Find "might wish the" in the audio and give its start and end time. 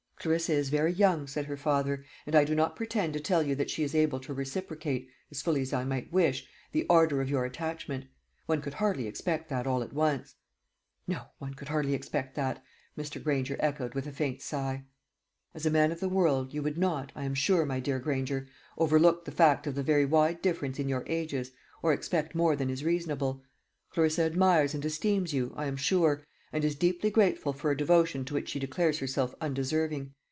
5.83-6.85